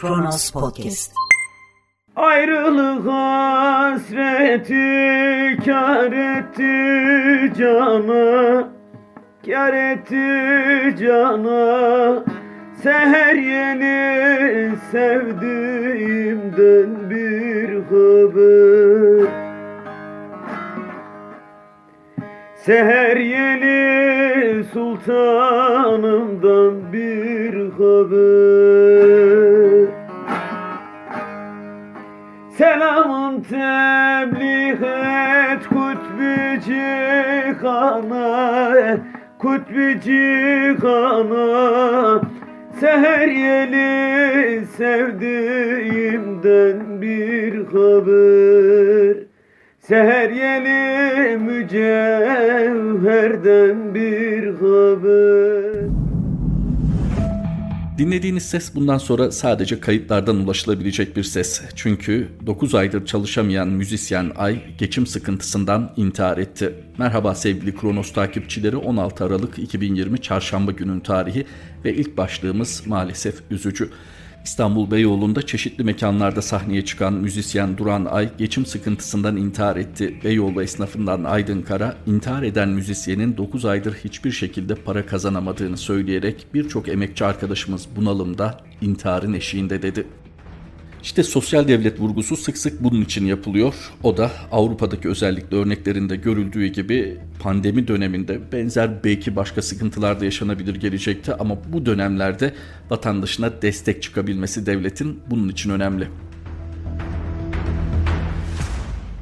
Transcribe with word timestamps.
Kronos 0.00 0.50
Podcast. 0.50 1.12
Ayrılık 2.16 3.06
hasreti 3.06 4.76
kar 5.64 6.12
etti 6.12 7.52
cana 7.58 8.68
Kar 9.46 9.74
etti 9.74 10.96
cana 11.00 12.24
Seher 12.82 13.34
yeni 13.34 14.76
sevdiğimden 14.90 17.10
bir 17.10 17.68
haber 17.90 19.28
Seher 22.56 23.16
yeni 23.16 24.64
sultanımdan 24.64 26.92
bir 26.92 27.54
haber 27.70 29.29
Kutbi 39.70 40.00
cihana 40.04 41.46
Seher 42.80 43.28
yeli 43.28 44.66
sevdiğimden 44.66 45.82
bir 47.02 47.54
haber. 47.54 49.16
Seher 49.78 50.30
yeli 50.30 51.36
mücevherden 51.36 51.94
bir 53.94 54.46
haber 54.46 55.49
Dinlediğiniz 58.00 58.42
ses 58.42 58.74
bundan 58.74 58.98
sonra 58.98 59.32
sadece 59.32 59.80
kayıtlardan 59.80 60.36
ulaşılabilecek 60.36 61.16
bir 61.16 61.22
ses. 61.22 61.62
Çünkü 61.76 62.28
9 62.46 62.74
aydır 62.74 63.06
çalışamayan 63.06 63.68
müzisyen 63.68 64.32
Ay 64.36 64.76
geçim 64.78 65.06
sıkıntısından 65.06 65.92
intihar 65.96 66.38
etti. 66.38 66.74
Merhaba 66.98 67.34
sevgili 67.34 67.76
Kronos 67.76 68.12
takipçileri 68.12 68.76
16 68.76 69.24
Aralık 69.24 69.58
2020 69.58 70.20
Çarşamba 70.20 70.72
günün 70.72 71.00
tarihi 71.00 71.46
ve 71.84 71.94
ilk 71.94 72.16
başlığımız 72.16 72.82
maalesef 72.86 73.34
üzücü. 73.50 73.90
İstanbul 74.44 74.90
Beyoğlu'nda 74.90 75.46
çeşitli 75.46 75.84
mekanlarda 75.84 76.42
sahneye 76.42 76.84
çıkan 76.84 77.12
müzisyen 77.12 77.78
Duran 77.78 78.04
Ay 78.04 78.30
geçim 78.38 78.66
sıkıntısından 78.66 79.36
intihar 79.36 79.76
etti. 79.76 80.20
Beyoğlu 80.24 80.62
esnafından 80.62 81.24
Aydın 81.24 81.62
Kara 81.62 81.96
intihar 82.06 82.42
eden 82.42 82.68
müzisyenin 82.68 83.36
9 83.36 83.64
aydır 83.64 83.94
hiçbir 83.94 84.30
şekilde 84.32 84.74
para 84.74 85.06
kazanamadığını 85.06 85.76
söyleyerek 85.76 86.46
birçok 86.54 86.88
emekçi 86.88 87.24
arkadaşımız 87.24 87.88
bunalımda 87.96 88.60
intiharın 88.80 89.32
eşiğinde 89.32 89.82
dedi. 89.82 90.06
İşte 91.02 91.22
sosyal 91.22 91.68
devlet 91.68 92.00
vurgusu 92.00 92.36
sık 92.36 92.58
sık 92.58 92.84
bunun 92.84 93.02
için 93.02 93.26
yapılıyor. 93.26 93.74
O 94.02 94.16
da 94.16 94.30
Avrupa'daki 94.52 95.08
özellikle 95.08 95.56
örneklerinde 95.56 96.16
görüldüğü 96.16 96.66
gibi 96.66 97.16
pandemi 97.38 97.88
döneminde 97.88 98.52
benzer 98.52 99.04
belki 99.04 99.36
başka 99.36 99.62
sıkıntılar 99.62 100.20
da 100.20 100.24
yaşanabilir 100.24 100.74
gelecekte 100.74 101.34
ama 101.34 101.58
bu 101.72 101.86
dönemlerde 101.86 102.54
vatandaşına 102.90 103.62
destek 103.62 104.02
çıkabilmesi 104.02 104.66
devletin 104.66 105.20
bunun 105.30 105.48
için 105.48 105.70
önemli. 105.70 106.08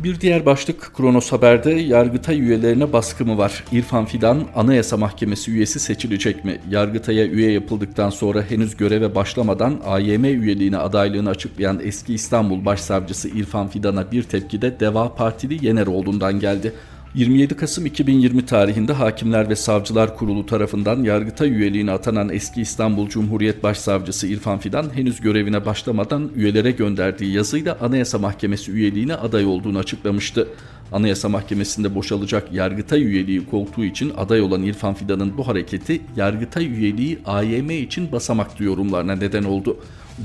Bir 0.05 0.21
diğer 0.21 0.47
başlık 0.47 0.93
Kronos 0.97 1.33
Haber'de 1.33 1.71
Yargıtay 1.71 2.41
üyelerine 2.41 2.93
baskı 2.93 3.25
mı 3.25 3.39
var? 3.39 3.65
İrfan 3.73 4.05
Fidan 4.05 4.45
Anayasa 4.55 4.97
Mahkemesi 4.97 5.51
üyesi 5.51 5.81
seçilecek 5.81 6.45
mi? 6.45 6.61
Yargıtay'a 6.71 7.27
üye 7.27 7.53
yapıldıktan 7.53 8.11
sonra 8.11 8.43
henüz 8.43 8.77
göreve 8.77 9.15
başlamadan 9.15 9.81
AYM 9.87 10.25
üyeliğine 10.25 10.77
adaylığını 10.77 11.31
açıklayan 11.31 11.81
eski 11.85 12.15
İstanbul 12.15 12.65
Başsavcısı 12.65 13.29
İrfan 13.29 13.69
Fidan'a 13.69 14.13
bir 14.13 14.23
tepki 14.23 14.63
de 14.63 14.81
Deva 14.81 15.15
Partili 15.15 15.67
Yeneroğlu'ndan 15.67 16.41
geldi. 16.41 16.73
27 17.15 17.57
Kasım 17.57 17.87
2020 17.87 18.47
tarihinde 18.47 18.93
Hakimler 18.93 19.49
ve 19.49 19.57
Savcılar 19.57 20.17
Kurulu 20.17 20.47
tarafından 20.47 21.03
Yargıtay 21.03 21.51
üyeliğine 21.51 21.91
atanan 21.91 22.29
eski 22.29 22.61
İstanbul 22.61 23.09
Cumhuriyet 23.09 23.63
Başsavcısı 23.63 24.27
İrfan 24.27 24.59
Fidan 24.59 24.95
henüz 24.95 25.21
görevine 25.21 25.67
başlamadan 25.67 26.31
üyelere 26.35 26.71
gönderdiği 26.71 27.33
yazıyla 27.33 27.79
Anayasa 27.81 28.19
Mahkemesi 28.19 28.73
üyeliğine 28.73 29.15
aday 29.15 29.47
olduğunu 29.47 29.79
açıklamıştı. 29.79 30.49
Anayasa 30.93 31.29
Mahkemesi'nde 31.29 31.95
boşalacak 31.95 32.53
Yargıtay 32.53 33.03
üyeliği 33.03 33.47
koltuğu 33.47 33.85
için 33.85 34.13
aday 34.17 34.41
olan 34.41 34.63
İrfan 34.63 34.95
Fidan'ın 34.95 35.39
bu 35.39 35.47
hareketi 35.47 36.01
Yargıtay 36.17 36.67
üyeliği 36.67 37.19
AYM 37.27 37.71
için 37.71 38.13
basamak 38.13 38.61
yorumlarına 38.61 39.15
neden 39.15 39.45
oldu. 39.45 39.77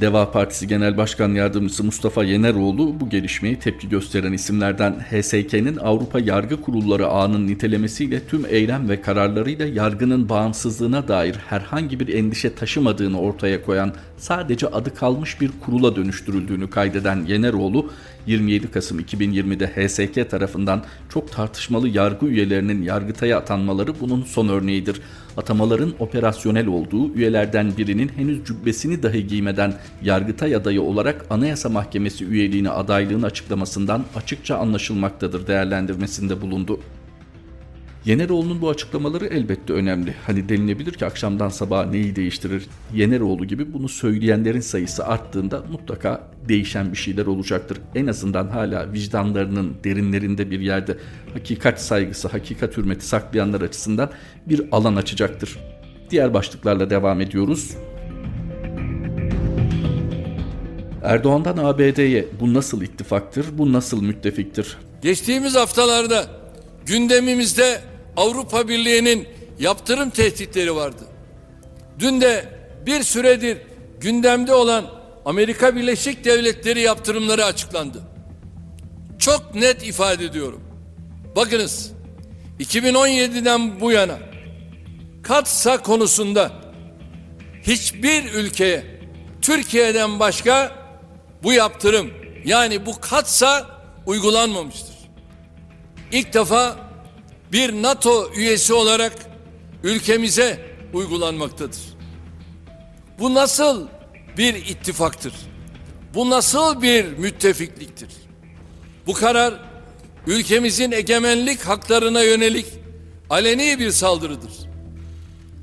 Deva 0.01 0.31
Partisi 0.31 0.67
Genel 0.67 0.97
Başkan 0.97 1.29
Yardımcısı 1.29 1.83
Mustafa 1.83 2.23
Yeneroğlu 2.23 2.99
bu 2.99 3.09
gelişmeyi 3.09 3.59
tepki 3.59 3.89
gösteren 3.89 4.33
isimlerden 4.33 4.91
HSK'nin 4.91 5.77
Avrupa 5.77 6.19
Yargı 6.19 6.61
Kurulları 6.61 7.07
ağının 7.07 7.47
nitelemesiyle 7.47 8.27
tüm 8.27 8.45
eylem 8.45 8.89
ve 8.89 9.01
kararlarıyla 9.01 9.65
yargının 9.65 10.29
bağımsızlığına 10.29 11.07
dair 11.07 11.35
herhangi 11.35 11.99
bir 11.99 12.13
endişe 12.13 12.55
taşımadığını 12.55 13.19
ortaya 13.19 13.65
koyan 13.65 13.93
sadece 14.17 14.67
adı 14.67 14.93
kalmış 14.93 15.41
bir 15.41 15.51
kurula 15.65 15.95
dönüştürüldüğünü 15.95 16.69
kaydeden 16.69 17.25
Yeneroğlu 17.25 17.91
27 18.27 18.71
Kasım 18.71 18.99
2020'de 18.99 19.67
HSK 19.67 20.29
tarafından 20.29 20.83
çok 21.09 21.31
tartışmalı 21.31 21.89
yargı 21.89 22.25
üyelerinin 22.25 22.81
yargıtaya 22.81 23.37
atanmaları 23.37 23.99
bunun 23.99 24.23
son 24.23 24.47
örneğidir. 24.47 25.01
Atamaların 25.37 25.93
operasyonel 25.99 26.67
olduğu 26.67 27.13
üyelerden 27.13 27.77
birinin 27.77 28.09
henüz 28.15 28.45
cübbesini 28.45 29.03
dahi 29.03 29.27
giymeden 29.27 29.73
yargıtay 30.01 30.55
adayı 30.55 30.81
olarak 30.81 31.25
Anayasa 31.29 31.69
Mahkemesi 31.69 32.25
üyeliğine 32.25 32.69
adaylığını 32.69 33.25
açıklamasından 33.25 34.03
açıkça 34.15 34.57
anlaşılmaktadır 34.57 35.47
değerlendirmesinde 35.47 36.41
bulundu. 36.41 36.79
Yeneroğlu'nun 38.05 38.61
bu 38.61 38.69
açıklamaları 38.69 39.25
elbette 39.25 39.73
önemli. 39.73 40.13
Hani 40.25 40.49
denilebilir 40.49 40.93
ki 40.93 41.05
akşamdan 41.05 41.49
sabaha 41.49 41.85
neyi 41.85 42.15
değiştirir? 42.15 42.65
Yeneroğlu 42.93 43.45
gibi 43.45 43.73
bunu 43.73 43.89
söyleyenlerin 43.89 44.59
sayısı 44.59 45.05
arttığında 45.05 45.63
mutlaka 45.71 46.27
değişen 46.49 46.91
bir 46.91 46.97
şeyler 46.97 47.25
olacaktır. 47.25 47.77
En 47.95 48.07
azından 48.07 48.47
hala 48.47 48.93
vicdanlarının 48.93 49.73
derinlerinde 49.83 50.51
bir 50.51 50.59
yerde 50.59 50.97
hakikat 51.33 51.81
saygısı, 51.81 52.27
hakikat 52.27 52.77
hürmeti 52.77 53.05
saklayanlar 53.05 53.61
açısından 53.61 54.11
bir 54.45 54.61
alan 54.71 54.95
açacaktır. 54.95 55.59
Diğer 56.09 56.33
başlıklarla 56.33 56.89
devam 56.89 57.21
ediyoruz. 57.21 57.77
Erdoğan'dan 61.03 61.57
ABD'ye 61.57 62.25
bu 62.39 62.53
nasıl 62.53 62.81
ittifaktır, 62.81 63.45
bu 63.57 63.73
nasıl 63.73 64.03
müttefiktir? 64.03 64.77
Geçtiğimiz 65.01 65.55
haftalarda 65.55 66.25
gündemimizde 66.85 67.92
Avrupa 68.17 68.67
Birliği'nin 68.67 69.27
yaptırım 69.59 70.09
tehditleri 70.09 70.75
vardı. 70.75 71.03
Dün 71.99 72.21
de 72.21 72.45
bir 72.85 73.03
süredir 73.03 73.57
gündemde 73.99 74.53
olan 74.53 74.85
Amerika 75.25 75.75
Birleşik 75.75 76.25
Devletleri 76.25 76.81
yaptırımları 76.81 77.45
açıklandı. 77.45 78.01
Çok 79.19 79.55
net 79.55 79.87
ifade 79.87 80.25
ediyorum. 80.25 80.61
Bakınız 81.35 81.91
2017'den 82.59 83.79
bu 83.79 83.91
yana 83.91 84.17
katsa 85.23 85.77
konusunda 85.77 86.51
hiçbir 87.61 88.33
ülkeye 88.33 88.83
Türkiye'den 89.41 90.19
başka 90.19 90.71
bu 91.43 91.53
yaptırım 91.53 92.11
yani 92.45 92.85
bu 92.85 92.99
katsa 93.01 93.67
uygulanmamıştır. 94.05 94.95
İlk 96.11 96.33
defa 96.33 96.75
bir 97.53 97.73
NATO 97.73 98.31
üyesi 98.33 98.73
olarak 98.73 99.13
ülkemize 99.83 100.59
uygulanmaktadır. 100.93 101.81
Bu 103.19 103.33
nasıl 103.33 103.87
bir 104.37 104.55
ittifaktır? 104.55 105.33
Bu 106.13 106.29
nasıl 106.29 106.81
bir 106.81 107.05
müttefikliktir? 107.05 108.09
Bu 109.07 109.13
karar 109.13 109.53
ülkemizin 110.27 110.91
egemenlik 110.91 111.61
haklarına 111.61 112.23
yönelik 112.23 112.65
aleni 113.29 113.79
bir 113.79 113.91
saldırıdır. 113.91 114.51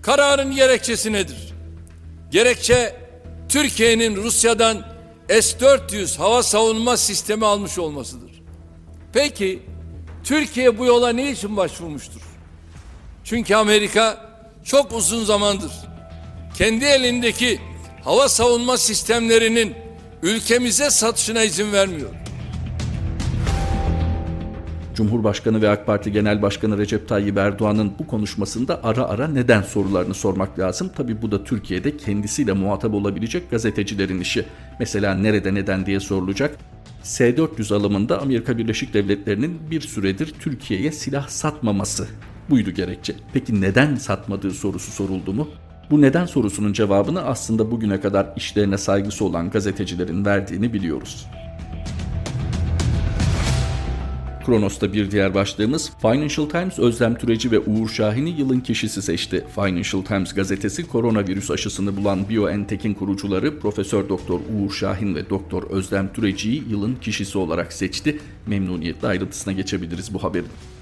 Kararın 0.03 0.55
gerekçesi 0.55 1.13
nedir? 1.13 1.55
Gerekçe 2.31 2.97
Türkiye'nin 3.49 4.17
Rusya'dan 4.17 4.87
S-400 5.29 6.17
hava 6.19 6.43
savunma 6.43 6.97
sistemi 6.97 7.47
almış 7.47 7.79
olmasıdır. 7.79 8.43
Peki 9.13 9.63
Türkiye 10.25 10.79
bu 10.79 10.87
yola 10.87 11.09
ne 11.09 11.31
için 11.31 11.57
başvurmuştur? 11.57 12.21
Çünkü 13.25 13.55
Amerika 13.55 14.31
çok 14.65 14.93
uzun 14.93 15.25
zamandır 15.25 15.73
kendi 16.61 16.85
elindeki 16.85 17.61
hava 18.05 18.29
savunma 18.29 18.77
sistemlerinin 18.77 19.75
ülkemize 20.23 20.91
satışına 20.91 21.43
izin 21.43 21.73
vermiyor. 21.73 22.11
Cumhurbaşkanı 24.95 25.63
ve 25.63 25.71
AK 25.71 25.87
Parti 25.87 26.13
Genel 26.13 26.43
Başkanı 26.43 26.79
Recep 26.79 27.09
Tayyip 27.09 27.39
Erdoğan'ın 27.39 27.93
bu 27.99 28.07
konuşmasında 28.07 28.81
ara 28.83 29.05
ara 29.05 29.29
neden 29.29 29.63
sorularını 29.63 30.15
sormak 30.15 30.59
lazım. 30.59 30.91
Tabi 30.97 31.23
bu 31.23 31.31
da 31.31 31.45
Türkiye'de 31.45 31.97
kendisiyle 31.97 32.53
muhatap 32.53 32.95
olabilecek 32.95 33.51
gazetecilerin 33.51 34.21
işi. 34.21 34.45
Mesela 34.79 35.15
nerede 35.15 35.55
neden 35.55 35.87
diye 35.87 36.01
sorulacak. 36.01 36.59
S-400 37.03 37.75
alımında 37.75 38.21
Amerika 38.21 38.59
Birleşik 38.59 38.95
Devletleri'nin 38.95 39.61
bir 39.71 39.81
süredir 39.81 40.35
Türkiye'ye 40.41 40.93
silah 40.93 41.29
satmaması 41.29 42.09
buydu 42.51 42.71
gerekçe. 42.71 43.15
Peki 43.33 43.61
neden 43.61 43.95
satmadığı 43.95 44.51
sorusu 44.51 44.91
soruldu 44.91 45.33
mu? 45.33 45.49
Bu 45.91 46.01
neden 46.01 46.27
sorusunun 46.27 46.73
cevabını 46.73 47.23
aslında 47.23 47.71
bugüne 47.71 48.01
kadar 48.01 48.33
işlerine 48.37 48.79
saygısı 48.79 49.25
olan 49.25 49.51
gazetecilerin 49.51 50.25
verdiğini 50.25 50.73
biliyoruz. 50.73 51.27
Kronos'ta 54.47 54.93
bir 54.93 55.11
diğer 55.11 55.35
başlığımız 55.35 55.91
Financial 56.03 56.49
Times 56.49 56.79
Özlem 56.79 57.15
Türeci 57.15 57.51
ve 57.51 57.59
Uğur 57.59 57.89
Şahin'i 57.89 58.31
yılın 58.31 58.61
kişisi 58.61 59.03
seçti. 59.03 59.45
Financial 59.55 60.03
Times 60.03 60.35
gazetesi 60.35 60.89
koronavirüs 60.89 61.51
aşısını 61.51 61.97
bulan 61.97 62.29
BioNTech'in 62.29 62.95
kurucuları 62.95 63.59
Profesör 63.59 64.09
Doktor 64.09 64.41
Uğur 64.41 64.73
Şahin 64.73 65.15
ve 65.15 65.31
Doktor 65.31 65.63
Özlem 65.63 66.13
Türeci'yi 66.13 66.65
yılın 66.71 66.97
kişisi 67.01 67.39
olarak 67.39 67.73
seçti. 67.73 68.19
Memnuniyetle 68.47 69.09
ayrıntısına 69.09 69.53
geçebiliriz 69.53 70.15
bu 70.15 70.23
haberin. 70.23 70.80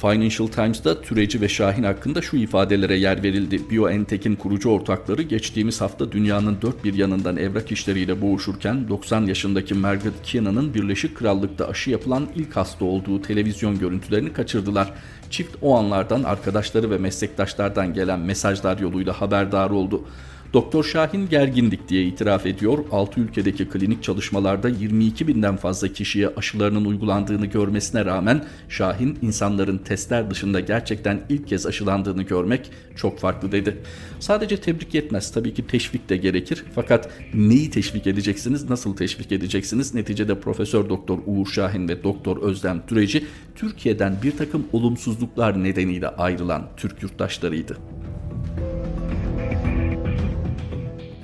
Financial 0.00 0.46
Times'da 0.46 1.02
Türeci 1.02 1.40
ve 1.40 1.48
Şahin 1.48 1.82
hakkında 1.82 2.22
şu 2.22 2.36
ifadelere 2.36 2.96
yer 2.96 3.22
verildi. 3.22 3.70
BioNTech'in 3.70 4.36
kurucu 4.36 4.70
ortakları 4.70 5.22
geçtiğimiz 5.22 5.80
hafta 5.80 6.12
dünyanın 6.12 6.58
dört 6.62 6.84
bir 6.84 6.94
yanından 6.94 7.36
evrak 7.36 7.72
işleriyle 7.72 8.22
boğuşurken 8.22 8.88
90 8.88 9.26
yaşındaki 9.26 9.74
Margaret 9.74 10.22
Kiana'nın 10.22 10.74
Birleşik 10.74 11.16
Krallık'ta 11.16 11.68
aşı 11.68 11.90
yapılan 11.90 12.28
ilk 12.34 12.56
hasta 12.56 12.84
olduğu 12.84 13.22
televizyon 13.22 13.78
görüntülerini 13.78 14.32
kaçırdılar. 14.32 14.92
Çift 15.30 15.56
o 15.62 15.76
anlardan 15.76 16.22
arkadaşları 16.22 16.90
ve 16.90 16.98
meslektaşlardan 16.98 17.94
gelen 17.94 18.20
mesajlar 18.20 18.78
yoluyla 18.78 19.20
haberdar 19.20 19.70
oldu. 19.70 20.04
Doktor 20.52 20.84
Şahin 20.84 21.28
gergindik 21.28 21.88
diye 21.88 22.04
itiraf 22.04 22.46
ediyor. 22.46 22.78
6 22.92 23.20
ülkedeki 23.20 23.68
klinik 23.68 24.02
çalışmalarda 24.02 24.68
22 24.68 25.28
binden 25.28 25.56
fazla 25.56 25.88
kişiye 25.88 26.28
aşılarının 26.28 26.84
uygulandığını 26.84 27.46
görmesine 27.46 28.04
rağmen 28.04 28.44
Şahin 28.68 29.18
insanların 29.22 29.78
testler 29.78 30.30
dışında 30.30 30.60
gerçekten 30.60 31.20
ilk 31.28 31.48
kez 31.48 31.66
aşılandığını 31.66 32.22
görmek 32.22 32.70
çok 32.96 33.18
farklı 33.18 33.52
dedi. 33.52 33.76
Sadece 34.20 34.56
tebrik 34.56 34.94
yetmez 34.94 35.32
tabii 35.32 35.54
ki 35.54 35.66
teşvik 35.66 36.08
de 36.08 36.16
gerekir. 36.16 36.64
Fakat 36.74 37.10
neyi 37.34 37.70
teşvik 37.70 38.06
edeceksiniz, 38.06 38.70
nasıl 38.70 38.96
teşvik 38.96 39.32
edeceksiniz? 39.32 39.94
Neticede 39.94 40.40
Profesör 40.40 40.88
Doktor 40.88 41.18
Uğur 41.26 41.46
Şahin 41.46 41.88
ve 41.88 42.04
Doktor 42.04 42.42
Özlem 42.42 42.86
Türeci 42.86 43.24
Türkiye'den 43.54 44.16
bir 44.22 44.36
takım 44.36 44.66
olumsuzluklar 44.72 45.64
nedeniyle 45.64 46.08
ayrılan 46.08 46.68
Türk 46.76 47.02
yurttaşlarıydı. 47.02 47.97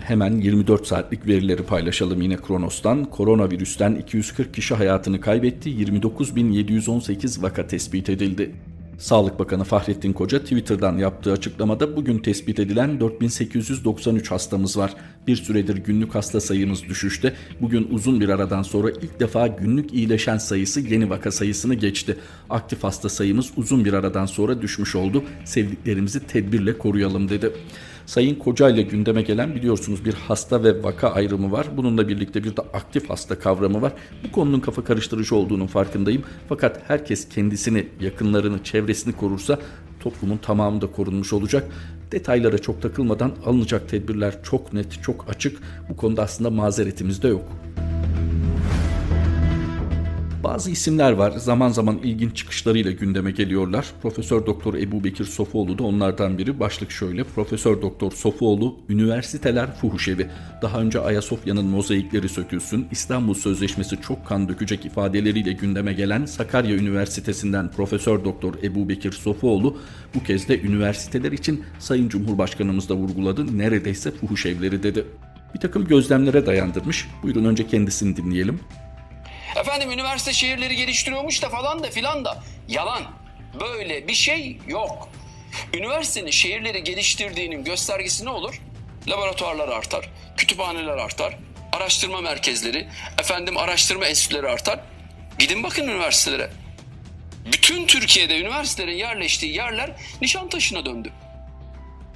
Hemen 0.05 0.41
24 0.41 0.87
saatlik 0.87 1.27
verileri 1.27 1.63
paylaşalım 1.63 2.23
yine 2.23 2.37
Kronos'tan. 2.37 3.05
Koronavirüsten 3.05 3.95
240 3.95 4.55
kişi 4.55 4.75
hayatını 4.75 5.21
kaybetti, 5.21 5.71
29.718 5.71 7.43
vaka 7.43 7.67
tespit 7.67 8.09
edildi. 8.09 8.55
Sağlık 8.99 9.39
Bakanı 9.39 9.65
Fahrettin 9.65 10.13
Koca 10.13 10.39
Twitter'dan 10.39 10.99
yaptığı 10.99 11.33
açıklamada 11.33 11.97
bugün 11.97 12.19
tespit 12.19 12.59
edilen 12.59 13.01
4893 13.01 14.31
hastamız 14.31 14.79
var. 14.79 14.95
Bir 15.27 15.37
süredir 15.37 15.77
günlük 15.77 16.15
hasta 16.15 16.41
sayımız 16.41 16.85
düşüşte. 16.85 17.35
Bugün 17.61 17.89
uzun 17.91 18.21
bir 18.21 18.29
aradan 18.29 18.63
sonra 18.63 18.91
ilk 18.91 19.21
defa 19.21 19.47
günlük 19.47 19.95
iyileşen 19.95 20.39
sayısı 20.39 20.81
yeni 20.81 21.11
vaka 21.11 21.33
sayısını 21.33 21.75
geçti. 21.75 22.17
Aktif 22.51 22.85
hasta 22.85 23.09
sayımız 23.09 23.51
uzun 23.57 23.85
bir 23.85 23.93
aradan 23.93 24.27
sonra 24.27 24.63
düşmüş 24.63 24.97
oldu. 24.97 25.25
Sevdiklerimizi 25.45 26.27
tedbirle 26.27 26.79
koruyalım 26.79 27.29
dedi. 27.29 27.53
Sayın 28.07 28.35
Koca 28.35 28.69
ile 28.69 28.83
gündeme 28.83 29.23
gelen 29.23 29.55
biliyorsunuz 29.55 30.05
bir 30.05 30.15
hasta 30.15 30.65
ve 30.65 30.83
vaka 30.83 31.09
ayrımı 31.09 31.53
var. 31.53 31.67
Bununla 31.77 32.09
birlikte 32.09 32.45
bir 32.45 32.57
de 32.57 32.61
aktif 32.61 33.11
hasta 33.11 33.39
kavramı 33.39 33.83
var. 33.83 33.93
Bu 34.25 34.33
konunun 34.33 34.61
kafa 34.61 34.85
karıştırıcı 34.85 35.37
olduğunun 35.37 35.67
farkındayım. 35.67 36.23
Fakat 36.49 36.81
herkes 36.89 37.29
kendisini, 37.29 37.87
yakınlarını, 38.01 38.63
çevresini 38.65 39.17
korursa 39.17 39.59
toplumun 40.01 40.37
tamamı 40.37 40.81
da 40.81 40.87
korunmuş 40.87 41.33
olacak. 41.33 41.65
Detaylara 42.13 42.59
çok 42.59 42.83
takılmadan 42.83 43.33
alınacak 43.47 43.89
tedbirler 43.89 44.43
çok 44.43 44.73
net, 44.73 45.03
çok 45.03 45.27
açık. 45.29 45.59
Bu 45.89 45.97
konuda 45.97 46.23
aslında 46.23 46.51
mazeretimiz 46.51 47.23
de 47.23 47.29
yok. 47.29 47.45
Bazı 50.45 50.71
isimler 50.71 51.13
var 51.13 51.31
zaman 51.31 51.69
zaman 51.69 51.99
ilginç 51.99 52.37
çıkışlarıyla 52.37 52.91
gündeme 52.91 53.31
geliyorlar. 53.31 53.87
Profesör 54.03 54.47
Doktor 54.47 54.75
Ebu 54.75 55.05
Bekir 55.05 55.25
Sofuoğlu 55.25 55.79
da 55.79 55.85
onlardan 55.85 56.39
biri. 56.39 56.61
Başlık 56.61 56.91
şöyle. 56.91 57.25
Profesör 57.25 57.83
Doktor 57.83 58.13
Sofuoğlu 58.13 58.79
üniversiteler 58.89 59.77
fuhuş 59.77 60.09
evi. 60.09 60.31
Daha 60.63 60.81
önce 60.81 61.01
Ayasofya'nın 61.01 61.65
mozaikleri 61.65 62.29
sökülsün, 62.29 62.87
İstanbul 62.91 63.35
Sözleşmesi 63.35 64.01
çok 64.01 64.27
kan 64.27 64.49
dökecek 64.49 64.87
ifadeleriyle 64.87 65.53
gündeme 65.53 65.93
gelen 65.93 66.27
Sakarya 66.27 66.77
Üniversitesi'nden 66.77 67.71
Profesör 67.71 68.25
Doktor 68.25 68.55
Ebu 68.63 68.89
Bekir 68.89 69.13
Sofuoğlu 69.13 69.79
bu 70.15 70.23
kez 70.23 70.49
de 70.49 70.61
üniversiteler 70.61 71.33
için 71.33 71.65
Sayın 71.79 72.09
Cumhurbaşkanımız 72.09 72.89
da 72.89 72.95
vurguladı. 72.95 73.59
Neredeyse 73.59 74.11
fuhuş 74.11 74.47
evleri 74.47 74.83
dedi. 74.83 75.05
Bir 75.55 75.61
takım 75.61 75.85
gözlemlere 75.85 76.47
dayandırmış. 76.47 77.09
Buyurun 77.23 77.45
önce 77.45 77.67
kendisini 77.67 78.17
dinleyelim. 78.17 78.61
Efendim 79.57 79.91
üniversite 79.91 80.33
şehirleri 80.33 80.77
geliştiriyormuş 80.77 81.43
da 81.43 81.49
falan 81.49 81.83
da 81.83 81.91
filan 81.91 82.25
da. 82.25 82.43
Yalan. 82.69 83.03
Böyle 83.61 84.09
bir 84.09 84.15
şey 84.15 84.59
yok. 84.69 85.09
Üniversitenin 85.75 86.31
şehirleri 86.31 86.85
geliştirdiğinin 86.85 87.65
göstergesi 87.65 88.25
ne 88.25 88.31
olur? 88.31 88.61
Laboratuvarlar 89.09 89.69
artar, 89.69 90.09
kütüphaneler 90.37 90.97
artar, 90.97 91.39
araştırma 91.73 92.21
merkezleri, 92.21 92.89
efendim 93.21 93.57
araştırma 93.57 94.07
enstitüleri 94.07 94.49
artar. 94.49 94.81
Gidin 95.39 95.63
bakın 95.63 95.89
üniversitelere. 95.89 96.51
Bütün 97.53 97.87
Türkiye'de 97.87 98.41
üniversitelerin 98.41 98.97
yerleştiği 98.97 99.55
yerler 99.55 99.91
Nişantaşı'na 100.21 100.87
döndü. 100.87 101.13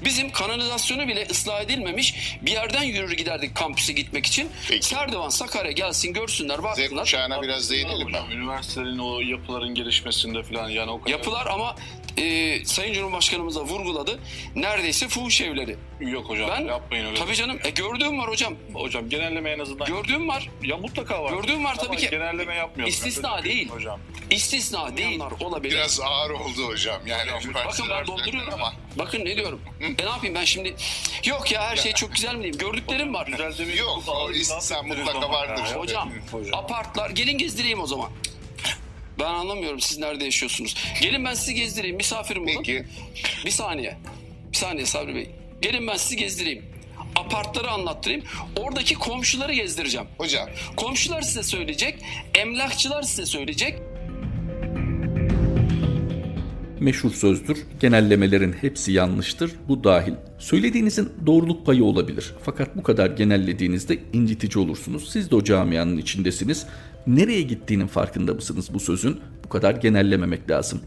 Bizim 0.04 0.30
kanalizasyonu 0.30 1.08
bile 1.08 1.26
ıslah 1.30 1.60
edilmemiş 1.60 2.38
bir 2.42 2.50
yerden 2.50 2.82
yürür 2.82 3.12
giderdik 3.12 3.54
kampüse 3.54 3.92
gitmek 3.92 4.26
için. 4.26 4.48
Peki. 4.68 4.86
Serdivan 4.86 5.28
Sakarya 5.28 5.72
gelsin 5.72 6.12
görsünler 6.12 6.58
Z 6.58 6.62
baksınlar. 6.62 7.02
kuşağına 7.02 7.42
biraz 7.42 7.70
değinelim 7.70 8.08
üniversitelerin 8.32 8.98
o 8.98 9.20
yapıların 9.20 9.74
gelişmesinde 9.74 10.42
falan 10.42 10.68
yani 10.68 10.90
o 10.90 11.00
kadar 11.00 11.10
Yapılar 11.10 11.46
ama 11.46 11.76
e, 12.18 12.64
Sayın 12.64 12.92
Cumhurbaşkanımız 12.94 13.56
da 13.56 13.60
vurguladı. 13.60 14.20
Neredeyse 14.54 15.08
fuhuş 15.08 15.40
evleri. 15.40 15.76
yok 16.00 16.28
hocam 16.28 16.50
Ben 16.50 16.64
yapmayın 16.64 17.06
öyle. 17.06 17.14
tabii 17.18 17.34
canım 17.34 17.58
e, 17.64 17.70
gördüğüm 17.70 18.18
var 18.18 18.28
hocam. 18.28 18.54
Hocam 18.74 19.08
genelleme 19.08 19.50
en 19.50 19.58
azından. 19.58 19.86
Gördüğüm 19.86 20.28
var. 20.28 20.50
ya 20.62 20.76
mutlaka 20.76 21.24
var. 21.24 21.32
Gördüğüm 21.32 21.64
var 21.64 21.72
Ama 21.78 21.82
tabii 21.86 21.96
ki. 21.96 22.10
Genelleme 22.10 22.54
yapmıyorum. 22.54 22.90
İstisna 22.90 23.36
Ben 23.36 23.44
de 23.44 23.48
değil. 23.48 23.68
Hocam. 23.68 24.00
İstisna 24.30 24.96
değil 24.96 25.20
olabilir. 25.40 25.74
Biraz 25.74 26.00
ağır 26.00 26.30
oldu 26.30 26.66
hocam. 26.68 27.06
Yani 27.06 27.30
Bakın 27.66 27.86
ben 27.90 28.06
dolduruyorum. 28.06 28.54
ama 28.54 28.72
Bakın 28.98 29.24
ne 29.24 29.36
diyorum. 29.36 29.60
E 29.80 30.04
ne 30.06 30.10
yapayım 30.10 30.34
ben 30.34 30.44
şimdi? 30.44 30.74
Yok 31.24 31.52
ya 31.52 31.62
her 31.70 31.76
şey 31.76 31.92
çok 31.92 32.12
güzel 32.14 32.34
mi 32.34 32.42
diyeyim? 32.42 32.58
Gördüklerim 32.58 33.14
var. 33.14 33.26
Güzel 33.26 33.58
demeyi 33.58 33.78
Yok, 33.78 34.02
o 34.08 34.30
istisna 34.30 34.82
mutlaka 34.82 35.30
vardır. 35.30 35.62
Hocam, 35.76 36.12
Hocam. 36.32 36.58
apartlar 36.58 37.10
gelin 37.10 37.38
gezdireyim 37.38 37.80
o 37.80 37.86
zaman. 37.86 38.10
Ben 39.18 39.24
anlamıyorum 39.24 39.80
siz 39.80 39.98
nerede 39.98 40.24
yaşıyorsunuz. 40.24 40.74
Gelin 41.02 41.24
ben 41.24 41.34
sizi 41.34 41.54
gezdireyim 41.54 41.96
misafirim 41.96 42.42
olun. 42.42 42.52
peki 42.56 42.84
Bir 43.44 43.50
saniye. 43.50 43.96
Bir 44.52 44.56
saniye 44.56 44.86
Sabri 44.86 45.14
Bey. 45.14 45.30
Gelin 45.62 45.86
ben 45.86 45.96
sizi 45.96 46.16
gezdireyim. 46.16 46.64
Apartları 47.16 47.70
anlattırayım. 47.70 48.24
Oradaki 48.56 48.94
komşuları 48.94 49.54
gezdireceğim. 49.54 50.06
hocam 50.18 50.48
Komşular 50.76 51.22
size 51.22 51.42
söyleyecek. 51.42 51.94
Emlakçılar 52.34 53.02
size 53.02 53.26
söyleyecek. 53.26 53.78
Meşhur 56.80 57.10
sözdür, 57.10 57.58
genellemelerin 57.80 58.52
hepsi 58.52 58.92
yanlıştır, 58.92 59.52
bu 59.68 59.84
dahil. 59.84 60.12
Söylediğinizin 60.38 61.08
doğruluk 61.26 61.66
payı 61.66 61.84
olabilir. 61.84 62.34
Fakat 62.42 62.76
bu 62.76 62.82
kadar 62.82 63.10
genellediğinizde 63.10 63.98
incitici 64.12 64.64
olursunuz. 64.64 65.08
Siz 65.12 65.30
de 65.30 65.36
o 65.36 65.44
camianın 65.44 65.96
içindesiniz. 65.96 66.66
Nereye 67.06 67.42
gittiğinin 67.42 67.86
farkında 67.86 68.34
mısınız 68.34 68.68
bu 68.74 68.80
sözün? 68.80 69.16
Bu 69.44 69.48
kadar 69.48 69.74
genellememek 69.74 70.50
lazım. 70.50 70.80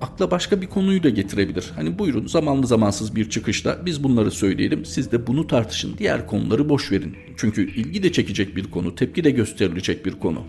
Akla 0.00 0.30
başka 0.30 0.60
bir 0.60 0.66
konuyu 0.66 1.02
da 1.02 1.08
getirebilir. 1.08 1.70
Hani 1.74 1.98
buyurun 1.98 2.26
zamanlı 2.26 2.66
zamansız 2.66 3.16
bir 3.16 3.30
çıkışta 3.30 3.78
biz 3.86 4.04
bunları 4.04 4.30
söyleyelim, 4.30 4.84
siz 4.84 5.12
de 5.12 5.26
bunu 5.26 5.46
tartışın. 5.46 5.98
Diğer 5.98 6.26
konuları 6.26 6.68
boş 6.68 6.92
verin. 6.92 7.16
Çünkü 7.36 7.70
ilgi 7.70 8.02
de 8.02 8.12
çekecek 8.12 8.56
bir 8.56 8.70
konu, 8.70 8.94
tepki 8.94 9.24
de 9.24 9.30
gösterilecek 9.30 10.06
bir 10.06 10.12
konu. 10.12 10.44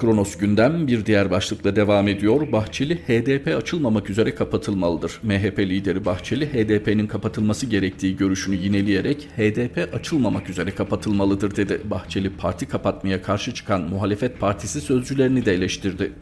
Kronos 0.00 0.36
gündem 0.36 0.86
bir 0.86 1.06
diğer 1.06 1.30
başlıkla 1.30 1.76
devam 1.76 2.08
ediyor. 2.08 2.52
Bahçeli 2.52 2.96
HDP 2.96 3.56
açılmamak 3.56 4.10
üzere 4.10 4.34
kapatılmalıdır. 4.34 5.20
MHP 5.22 5.58
lideri 5.58 6.04
Bahçeli 6.04 6.46
HDP'nin 6.46 7.06
kapatılması 7.06 7.66
gerektiği 7.66 8.16
görüşünü 8.16 8.56
yineleyerek 8.56 9.28
HDP 9.36 9.94
açılmamak 9.94 10.50
üzere 10.50 10.70
kapatılmalıdır 10.70 11.56
dedi. 11.56 11.80
Bahçeli 11.84 12.30
parti 12.36 12.68
kapatmaya 12.68 13.22
karşı 13.22 13.54
çıkan 13.54 13.82
muhalefet 13.82 14.40
partisi 14.40 14.80
sözcülerini 14.80 15.44
de 15.44 15.54
eleştirdi. 15.54 16.12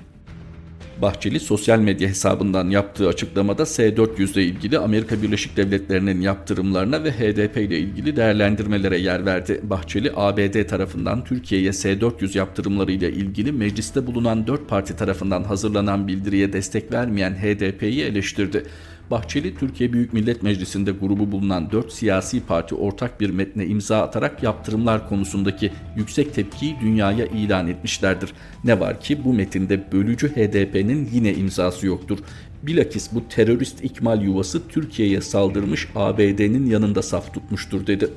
Bahçeli 1.02 1.40
sosyal 1.40 1.78
medya 1.78 2.08
hesabından 2.08 2.70
yaptığı 2.70 3.08
açıklamada 3.08 3.66
S-400 3.66 4.32
ile 4.32 4.44
ilgili 4.44 4.78
Amerika 4.78 5.22
Birleşik 5.22 5.56
Devletleri'nin 5.56 6.20
yaptırımlarına 6.20 7.04
ve 7.04 7.12
HDP 7.12 7.56
ile 7.56 7.78
ilgili 7.78 8.16
değerlendirmelere 8.16 8.98
yer 8.98 9.26
verdi. 9.26 9.60
Bahçeli 9.62 10.12
ABD 10.16 10.66
tarafından 10.66 11.24
Türkiye'ye 11.24 11.72
S-400 11.72 12.38
yaptırımları 12.38 12.92
ile 12.92 13.12
ilgili 13.12 13.52
mecliste 13.52 14.06
bulunan 14.06 14.46
4 14.46 14.68
parti 14.68 14.96
tarafından 14.96 15.42
hazırlanan 15.42 16.08
bildiriye 16.08 16.52
destek 16.52 16.92
vermeyen 16.92 17.34
HDP'yi 17.34 18.02
eleştirdi. 18.02 18.64
Bahçeli, 19.10 19.54
Türkiye 19.54 19.92
Büyük 19.92 20.12
Millet 20.12 20.42
Meclisi'nde 20.42 20.90
grubu 20.90 21.32
bulunan 21.32 21.70
4 21.70 21.92
siyasi 21.92 22.40
parti 22.40 22.74
ortak 22.74 23.20
bir 23.20 23.30
metne 23.30 23.66
imza 23.66 24.02
atarak 24.02 24.42
yaptırımlar 24.42 25.08
konusundaki 25.08 25.72
yüksek 25.96 26.34
tepkiyi 26.34 26.76
dünyaya 26.80 27.26
ilan 27.26 27.68
etmişlerdir. 27.68 28.32
Ne 28.64 28.80
var 28.80 29.00
ki 29.00 29.24
bu 29.24 29.32
metinde 29.32 29.92
bölücü 29.92 30.28
HDP'nin 30.28 31.08
yine 31.12 31.34
imzası 31.34 31.86
yoktur. 31.86 32.18
Bilakis 32.62 33.12
bu 33.12 33.28
terörist 33.28 33.84
ikmal 33.84 34.22
yuvası 34.22 34.68
Türkiye'ye 34.68 35.20
saldırmış 35.20 35.88
ABD'nin 35.94 36.66
yanında 36.66 37.02
saf 37.02 37.34
tutmuştur 37.34 37.86
dedi. 37.86 38.10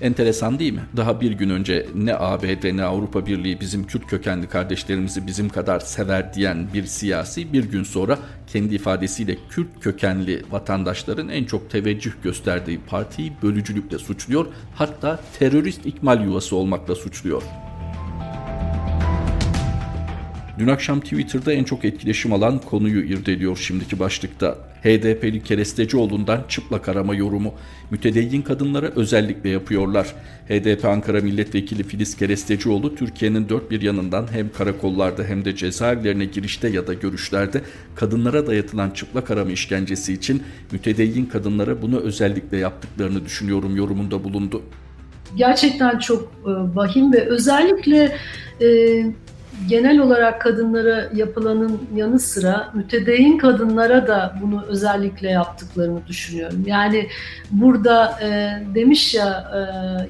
Enteresan 0.00 0.58
değil 0.58 0.72
mi? 0.72 0.80
Daha 0.96 1.20
bir 1.20 1.32
gün 1.32 1.50
önce 1.50 1.86
ne 1.94 2.14
ABD 2.14 2.76
ne 2.76 2.84
Avrupa 2.84 3.26
Birliği 3.26 3.60
bizim 3.60 3.86
Kürt 3.86 4.06
kökenli 4.06 4.48
kardeşlerimizi 4.48 5.26
bizim 5.26 5.48
kadar 5.48 5.80
sever 5.80 6.34
diyen 6.34 6.68
bir 6.74 6.84
siyasi 6.86 7.52
bir 7.52 7.64
gün 7.64 7.82
sonra 7.82 8.18
kendi 8.46 8.74
ifadesiyle 8.74 9.36
Kürt 9.50 9.80
kökenli 9.80 10.42
vatandaşların 10.50 11.28
en 11.28 11.44
çok 11.44 11.70
teveccüh 11.70 12.12
gösterdiği 12.22 12.80
partiyi 12.80 13.32
bölücülükle 13.42 13.98
suçluyor. 13.98 14.46
Hatta 14.74 15.20
terörist 15.38 15.86
ikmal 15.86 16.24
yuvası 16.24 16.56
olmakla 16.56 16.94
suçluyor. 16.94 17.42
Dün 20.58 20.68
akşam 20.68 21.00
Twitter'da 21.00 21.52
en 21.52 21.64
çok 21.64 21.84
etkileşim 21.84 22.32
alan 22.32 22.58
konuyu 22.58 23.04
irdeliyor 23.04 23.56
şimdiki 23.56 23.98
başlıkta. 23.98 24.58
HDP'li 24.82 25.42
Kerestecioğlu'ndan 25.42 26.44
çıplak 26.48 26.88
arama 26.88 27.14
yorumu. 27.14 27.54
Mütedeyyin 27.90 28.42
kadınlara 28.42 28.86
özellikle 28.86 29.48
yapıyorlar. 29.48 30.14
HDP 30.48 30.84
Ankara 30.84 31.20
Milletvekili 31.20 31.82
Filiz 31.82 32.16
Kerestecioğlu 32.16 32.94
Türkiye'nin 32.94 33.48
dört 33.48 33.70
bir 33.70 33.82
yanından 33.82 34.26
hem 34.32 34.52
karakollarda 34.52 35.24
hem 35.24 35.44
de 35.44 35.56
cezaevlerine 35.56 36.24
girişte 36.24 36.68
ya 36.68 36.86
da 36.86 36.94
görüşlerde 36.94 37.60
kadınlara 37.94 38.46
dayatılan 38.46 38.90
çıplak 38.90 39.30
arama 39.30 39.50
işkencesi 39.50 40.12
için 40.12 40.42
mütedeyyin 40.72 41.26
kadınlara 41.26 41.82
bunu 41.82 42.00
özellikle 42.00 42.56
yaptıklarını 42.56 43.24
düşünüyorum 43.24 43.76
yorumunda 43.76 44.24
bulundu. 44.24 44.62
Gerçekten 45.36 45.98
çok 45.98 46.22
e, 46.22 46.50
vahim 46.76 47.12
ve 47.12 47.20
özellikle 47.20 48.16
e, 48.60 48.66
genel 49.68 49.98
olarak 49.98 50.40
kadınlara 50.40 51.10
yapılanın 51.14 51.80
yanı 51.94 52.18
sıra 52.18 52.70
mütedeyyin 52.74 53.38
kadınlara 53.38 54.06
da 54.06 54.38
bunu 54.42 54.64
özellikle 54.68 55.30
yaptıklarını 55.30 56.06
düşünüyorum. 56.06 56.64
Yani 56.66 57.08
burada 57.50 58.18
e, 58.22 58.26
demiş 58.74 59.14
ya 59.14 59.50
e, 59.54 59.60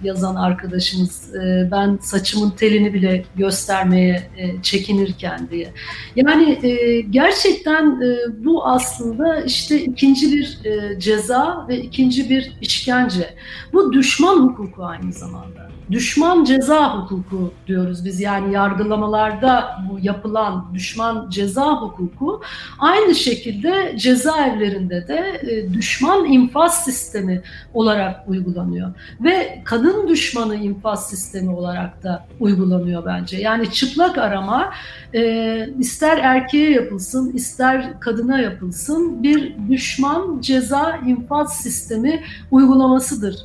yazan 0.06 0.34
arkadaşımız 0.34 1.34
e, 1.34 1.68
ben 1.70 1.98
saçımın 2.02 2.50
telini 2.50 2.94
bile 2.94 3.24
göstermeye 3.36 4.30
e, 4.36 4.62
çekinirken 4.62 5.48
diye. 5.50 5.68
Yani 6.16 6.58
e, 6.62 7.00
gerçekten 7.00 8.00
e, 8.02 8.44
bu 8.44 8.66
aslında 8.66 9.40
işte 9.40 9.80
ikinci 9.82 10.32
bir 10.32 10.58
e, 10.64 11.00
ceza 11.00 11.66
ve 11.68 11.78
ikinci 11.78 12.30
bir 12.30 12.52
işkence. 12.60 13.34
Bu 13.76 13.92
düşman 13.92 14.36
hukuku 14.36 14.84
aynı 14.84 15.12
zamanda. 15.12 15.68
Düşman 15.90 16.44
ceza 16.44 16.98
hukuku 16.98 17.52
diyoruz 17.66 18.04
biz 18.04 18.20
yani 18.20 18.54
yargılamalarda 18.54 19.76
bu 19.90 19.98
yapılan 20.02 20.70
düşman 20.74 21.30
ceza 21.30 21.72
hukuku 21.72 22.42
aynı 22.78 23.14
şekilde 23.14 23.94
cezaevlerinde 23.98 25.08
de 25.08 25.40
e, 25.42 25.72
düşman 25.72 26.24
infaz 26.24 26.84
sistemi 26.84 27.42
olarak 27.74 28.28
uygulanıyor 28.28 28.94
ve 29.20 29.62
kadın 29.64 30.08
düşmanı 30.08 30.56
infaz 30.56 31.08
sistemi 31.08 31.50
olarak 31.50 32.02
da 32.02 32.26
uygulanıyor 32.40 33.04
bence. 33.06 33.36
Yani 33.36 33.70
çıplak 33.70 34.18
arama 34.18 34.72
e, 35.14 35.68
ister 35.78 36.18
erkeğe 36.18 36.70
yapılsın 36.70 37.32
ister 37.32 38.00
kadına 38.00 38.40
yapılsın 38.40 39.22
bir 39.22 39.54
düşman 39.70 40.40
ceza 40.40 40.96
infaz 41.06 41.56
sistemi 41.56 42.22
uygulamasıdır 42.50 43.36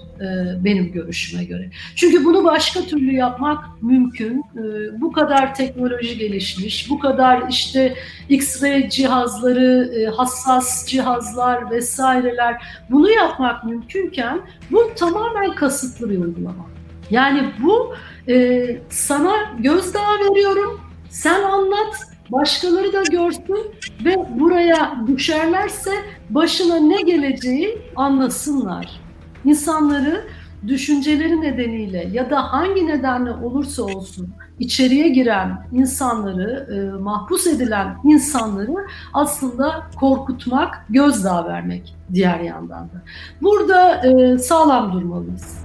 benim 0.63 0.91
görüşüme 0.91 1.43
göre. 1.43 1.69
Çünkü 1.95 2.25
bunu 2.25 2.43
başka 2.43 2.81
türlü 2.81 3.13
yapmak 3.13 3.83
mümkün. 3.83 4.43
E, 4.55 5.01
bu 5.01 5.11
kadar 5.11 5.55
teknoloji 5.55 6.17
gelişmiş, 6.17 6.89
bu 6.89 6.99
kadar 6.99 7.43
işte 7.49 7.95
X-ray 8.29 8.89
cihazları, 8.89 9.93
e, 9.99 10.05
hassas 10.05 10.87
cihazlar 10.87 11.71
vesaireler 11.71 12.63
bunu 12.89 13.09
yapmak 13.09 13.63
mümkünken 13.63 14.41
bu 14.71 14.91
tamamen 14.95 15.55
kasıtlı 15.55 16.09
bir 16.09 16.17
uygulama. 16.17 16.65
Yani 17.09 17.43
bu 17.63 17.95
e, 18.29 18.65
sana 18.89 19.33
gözdağı 19.59 20.19
veriyorum, 20.19 20.81
sen 21.09 21.43
anlat, 21.43 21.95
başkaları 22.29 22.93
da 22.93 23.03
görsün 23.11 23.71
ve 24.05 24.15
buraya 24.39 24.95
düşerlerse 25.07 25.91
başına 26.29 26.79
ne 26.79 27.01
geleceği 27.01 27.77
anlasınlar. 27.95 29.00
İnsanları 29.45 30.27
düşünceleri 30.67 31.41
nedeniyle 31.41 32.09
ya 32.11 32.29
da 32.29 32.53
hangi 32.53 32.87
nedenle 32.87 33.31
olursa 33.31 33.83
olsun 33.83 34.29
içeriye 34.59 35.09
giren 35.09 35.67
insanları, 35.71 36.67
e, 36.75 37.01
mahpus 37.01 37.47
edilen 37.47 37.97
insanları 38.03 38.75
aslında 39.13 39.83
korkutmak, 39.99 40.85
gözdağı 40.89 41.47
vermek 41.47 41.95
diğer 42.13 42.39
yandan 42.39 42.83
da. 42.83 43.01
Burada 43.41 44.07
e, 44.07 44.37
sağlam 44.37 44.93
durmalıyız. 44.93 45.57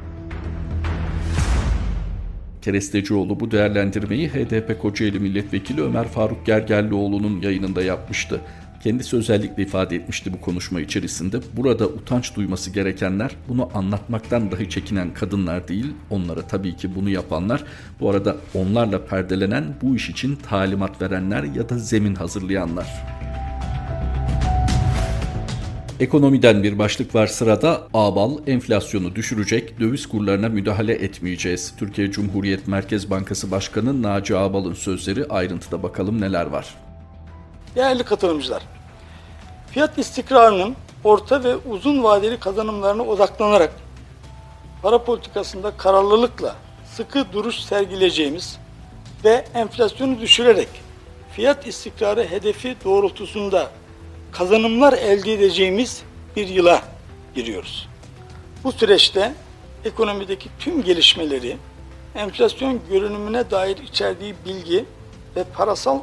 Kerestecioğlu 2.62 3.40
bu 3.40 3.50
değerlendirmeyi 3.50 4.28
HDP 4.28 4.82
Kocaeli 4.82 5.20
Milletvekili 5.20 5.82
Ömer 5.82 6.08
Faruk 6.08 6.46
Gergerlioğlu'nun 6.46 7.40
yayınında 7.40 7.82
yapmıştı. 7.82 8.40
Kendisi 8.86 9.16
özellikle 9.16 9.62
ifade 9.62 9.96
etmişti 9.96 10.32
bu 10.32 10.40
konuşma 10.40 10.80
içerisinde. 10.80 11.40
Burada 11.56 11.86
utanç 11.86 12.36
duyması 12.36 12.70
gerekenler 12.70 13.30
bunu 13.48 13.70
anlatmaktan 13.74 14.52
dahi 14.52 14.70
çekinen 14.70 15.14
kadınlar 15.14 15.68
değil, 15.68 15.86
onlara 16.10 16.42
tabii 16.42 16.76
ki 16.76 16.94
bunu 16.94 17.10
yapanlar. 17.10 17.64
Bu 18.00 18.10
arada 18.10 18.36
onlarla 18.54 19.04
perdelenen 19.04 19.64
bu 19.82 19.96
iş 19.96 20.10
için 20.10 20.36
talimat 20.36 21.02
verenler 21.02 21.42
ya 21.42 21.68
da 21.68 21.78
zemin 21.78 22.14
hazırlayanlar. 22.14 22.86
Ekonomiden 26.00 26.62
bir 26.62 26.78
başlık 26.78 27.14
var 27.14 27.26
sırada. 27.26 27.88
Abal 27.94 28.38
enflasyonu 28.46 29.14
düşürecek, 29.14 29.80
döviz 29.80 30.06
kurlarına 30.06 30.48
müdahale 30.48 30.92
etmeyeceğiz. 30.92 31.74
Türkiye 31.78 32.10
Cumhuriyet 32.10 32.68
Merkez 32.68 33.10
Bankası 33.10 33.50
Başkanı 33.50 34.02
Naci 34.02 34.36
Abal'ın 34.36 34.74
sözleri 34.74 35.24
ayrıntıda 35.24 35.82
bakalım 35.82 36.20
neler 36.20 36.46
var. 36.46 36.74
Değerli 37.76 38.02
katılımcılar, 38.02 38.62
fiyat 39.70 39.98
istikrarının 39.98 40.76
orta 41.04 41.44
ve 41.44 41.56
uzun 41.56 42.04
vadeli 42.04 42.40
kazanımlarına 42.40 43.02
odaklanarak 43.02 43.72
para 44.82 45.04
politikasında 45.04 45.76
kararlılıkla 45.76 46.56
sıkı 46.94 47.32
duruş 47.32 47.56
sergileyeceğimiz 47.56 48.58
ve 49.24 49.44
enflasyonu 49.54 50.20
düşürerek 50.20 50.68
fiyat 51.32 51.66
istikrarı 51.66 52.24
hedefi 52.24 52.76
doğrultusunda 52.84 53.70
kazanımlar 54.32 54.92
elde 54.92 55.32
edeceğimiz 55.32 56.02
bir 56.36 56.48
yıla 56.48 56.82
giriyoruz. 57.34 57.88
Bu 58.64 58.72
süreçte 58.72 59.34
ekonomideki 59.84 60.48
tüm 60.58 60.82
gelişmeleri, 60.82 61.56
enflasyon 62.14 62.80
görünümüne 62.90 63.50
dair 63.50 63.76
içerdiği 63.76 64.34
bilgi 64.44 64.84
ve 65.36 65.44
parasal 65.44 66.00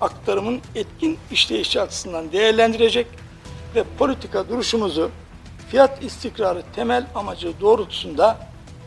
aktarımın 0.00 0.60
etkin 0.74 1.18
işleyişi 1.30 1.80
açısından 1.80 2.32
değerlendirecek 2.32 3.06
ve 3.74 3.84
politika 3.98 4.48
duruşumuzu 4.48 5.10
fiyat 5.68 6.04
istikrarı 6.04 6.62
temel 6.74 7.06
amacı 7.14 7.52
doğrultusunda 7.60 8.38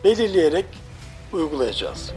belirleyerek 0.04 0.66
uygulayacağız. 1.32 2.12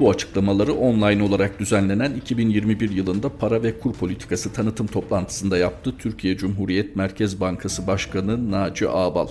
Bu 0.00 0.10
açıklamaları 0.10 0.74
online 0.74 1.22
olarak 1.22 1.60
düzenlenen 1.60 2.14
2021 2.14 2.90
yılında 2.90 3.28
para 3.38 3.62
ve 3.62 3.78
kur 3.78 3.92
politikası 3.92 4.52
tanıtım 4.52 4.86
toplantısında 4.86 5.58
yaptı 5.58 5.94
Türkiye 5.98 6.36
Cumhuriyet 6.36 6.96
Merkez 6.96 7.40
Bankası 7.40 7.86
Başkanı 7.86 8.50
Naci 8.50 8.88
Ağbal. 8.88 9.28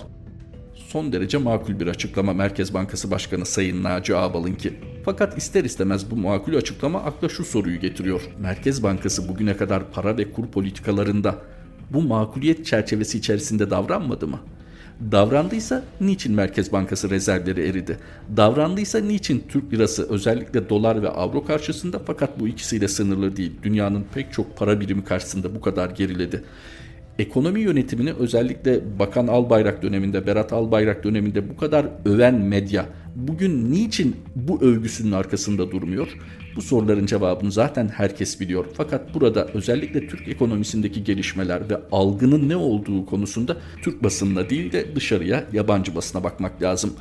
Son 0.86 1.12
derece 1.12 1.38
makul 1.38 1.80
bir 1.80 1.86
açıklama 1.86 2.32
Merkez 2.32 2.74
Bankası 2.74 3.10
Başkanı 3.10 3.46
Sayın 3.46 3.82
Naci 3.82 4.16
Ağbal'ınki. 4.16 4.74
Fakat 5.04 5.38
ister 5.38 5.64
istemez 5.64 6.10
bu 6.10 6.16
makul 6.16 6.54
açıklama 6.54 7.02
akla 7.02 7.28
şu 7.28 7.44
soruyu 7.44 7.80
getiriyor. 7.80 8.20
Merkez 8.38 8.82
Bankası 8.82 9.28
bugüne 9.28 9.56
kadar 9.56 9.90
para 9.90 10.18
ve 10.18 10.32
kur 10.32 10.46
politikalarında 10.46 11.34
bu 11.90 12.02
makuliyet 12.02 12.66
çerçevesi 12.66 13.18
içerisinde 13.18 13.70
davranmadı 13.70 14.26
mı? 14.26 14.40
Davrandıysa 15.12 15.84
niçin 16.00 16.34
Merkez 16.34 16.72
Bankası 16.72 17.10
rezervleri 17.10 17.68
eridi? 17.68 17.98
Davrandıysa 18.36 18.98
niçin 18.98 19.44
Türk 19.48 19.72
lirası 19.72 20.08
özellikle 20.08 20.68
dolar 20.68 21.02
ve 21.02 21.08
avro 21.08 21.44
karşısında 21.44 22.00
fakat 22.06 22.40
bu 22.40 22.48
ikisiyle 22.48 22.88
sınırlı 22.88 23.36
değil. 23.36 23.52
Dünyanın 23.62 24.04
pek 24.14 24.32
çok 24.32 24.56
para 24.56 24.80
birimi 24.80 25.04
karşısında 25.04 25.54
bu 25.54 25.60
kadar 25.60 25.90
geriledi. 25.90 26.44
Ekonomi 27.18 27.60
yönetimini 27.60 28.12
özellikle 28.12 28.98
Bakan 28.98 29.26
Albayrak 29.26 29.82
döneminde, 29.82 30.26
Berat 30.26 30.52
Albayrak 30.52 31.04
döneminde 31.04 31.50
bu 31.50 31.56
kadar 31.56 31.86
öven 32.04 32.34
medya 32.34 32.86
bugün 33.16 33.72
niçin 33.72 34.16
bu 34.34 34.62
övgüsünün 34.62 35.12
arkasında 35.12 35.70
durmuyor? 35.70 36.08
Bu 36.56 36.62
soruların 36.62 37.06
cevabını 37.06 37.52
zaten 37.52 37.88
herkes 37.88 38.40
biliyor. 38.40 38.64
Fakat 38.74 39.14
burada 39.14 39.46
özellikle 39.54 40.08
Türk 40.08 40.28
ekonomisindeki 40.28 41.04
gelişmeler 41.04 41.70
ve 41.70 41.76
algının 41.92 42.48
ne 42.48 42.56
olduğu 42.56 43.06
konusunda 43.06 43.56
Türk 43.82 44.02
basınına 44.02 44.50
değil 44.50 44.72
de 44.72 44.96
dışarıya 44.96 45.44
yabancı 45.52 45.94
basına 45.94 46.24
bakmak 46.24 46.62
lazım. 46.62 46.94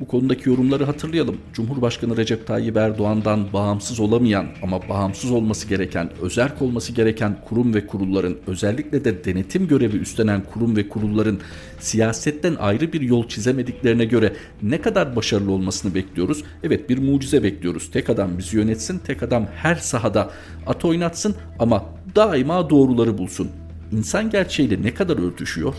Bu 0.00 0.06
konudaki 0.06 0.48
yorumları 0.48 0.84
hatırlayalım. 0.84 1.36
Cumhurbaşkanı 1.52 2.16
Recep 2.16 2.46
Tayyip 2.46 2.76
Erdoğan'dan 2.76 3.52
bağımsız 3.52 4.00
olamayan 4.00 4.46
ama 4.62 4.88
bağımsız 4.88 5.30
olması 5.30 5.68
gereken, 5.68 6.10
özerk 6.22 6.62
olması 6.62 6.92
gereken 6.92 7.36
kurum 7.48 7.74
ve 7.74 7.86
kurulların, 7.86 8.36
özellikle 8.46 9.04
de 9.04 9.24
denetim 9.24 9.68
görevi 9.68 9.96
üstlenen 9.96 10.42
kurum 10.52 10.76
ve 10.76 10.88
kurulların 10.88 11.38
siyasetten 11.80 12.54
ayrı 12.54 12.92
bir 12.92 13.00
yol 13.00 13.28
çizemediklerine 13.28 14.04
göre 14.04 14.32
ne 14.62 14.80
kadar 14.80 15.16
başarılı 15.16 15.52
olmasını 15.52 15.94
bekliyoruz? 15.94 16.44
Evet 16.62 16.90
bir 16.90 16.98
mucize 16.98 17.42
bekliyoruz. 17.42 17.90
Tek 17.90 18.10
adam 18.10 18.38
bizi 18.38 18.56
yönetsin, 18.56 18.98
tek 18.98 19.22
adam 19.22 19.46
her 19.54 19.74
sahada 19.74 20.30
at 20.66 20.84
oynatsın 20.84 21.34
ama 21.58 21.84
daima 22.16 22.70
doğruları 22.70 23.18
bulsun. 23.18 23.48
İnsan 23.92 24.30
gerçeğiyle 24.30 24.82
ne 24.82 24.94
kadar 24.94 25.18
örtüşüyor? 25.18 25.74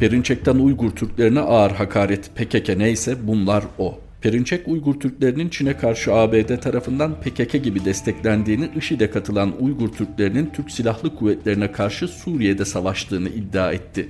Perinçek'ten 0.00 0.56
Uygur 0.56 0.90
Türklerine 0.90 1.40
ağır 1.40 1.70
hakaret 1.70 2.30
PKK 2.36 2.76
neyse 2.76 3.16
bunlar 3.22 3.64
o. 3.78 3.98
Perinçek 4.20 4.68
Uygur 4.68 5.00
Türklerinin 5.00 5.48
Çin'e 5.48 5.76
karşı 5.76 6.14
ABD 6.14 6.56
tarafından 6.60 7.20
PKK 7.20 7.64
gibi 7.64 7.84
desteklendiğini, 7.84 8.70
IŞİD'e 8.76 9.10
katılan 9.10 9.52
Uygur 9.60 9.88
Türklerinin 9.88 10.50
Türk 10.56 10.70
Silahlı 10.70 11.16
Kuvvetlerine 11.16 11.72
karşı 11.72 12.08
Suriye'de 12.08 12.64
savaştığını 12.64 13.28
iddia 13.28 13.72
etti. 13.72 14.08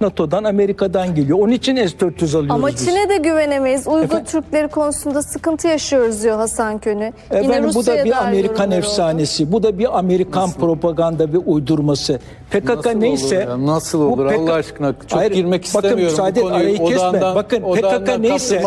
NATO'dan, 0.00 0.44
Amerika'dan 0.44 1.14
geliyor. 1.14 1.38
Onun 1.38 1.52
için 1.52 1.76
S-400 1.76 2.28
alıyoruz 2.30 2.50
Ama 2.50 2.68
biz. 2.68 2.84
Çin'e 2.86 3.08
de 3.08 3.16
güvenemeyiz. 3.16 3.86
Uygur 3.86 4.02
Efendim? 4.04 4.24
Türkleri 4.24 4.68
konusunda 4.68 5.22
sıkıntı 5.22 5.68
yaşıyoruz 5.68 6.22
diyor 6.22 6.36
Hasan 6.36 6.78
Könü. 6.78 7.12
Yine 7.30 7.44
Efendim 7.44 7.70
bu 7.70 7.74
da 7.74 7.78
Rusya'ya 7.78 8.04
bir 8.04 8.12
Amerikan 8.26 8.48
yorumları 8.64 8.68
oldu. 8.80 8.86
efsanesi. 8.86 9.52
Bu 9.52 9.62
da 9.62 9.78
bir 9.78 9.98
Amerikan 9.98 10.52
propaganda 10.52 11.32
ve 11.32 11.38
uydurması. 11.38 12.20
PKK 12.50 12.68
Nasıl 12.76 12.90
neyse 12.98 13.38
olur 13.38 13.48
ya? 13.60 13.66
Nasıl 13.66 14.00
olur? 14.00 14.28
PKK 14.28 14.38
Allah 14.38 14.52
aşkına 14.52 14.94
çok 15.08 15.20
Hayır, 15.20 15.32
girmek 15.32 15.60
bakın, 15.74 15.88
istemiyorum 15.88 16.04
müsaade 16.12 16.42
bu 16.42 16.44
et, 16.46 16.52
konuyu. 16.52 16.64
arayı 16.64 16.78
kesme. 16.78 16.96
Odağından- 17.08 17.34
Bakın 17.34 17.58
PKK 17.74 18.18
neyse 18.22 18.62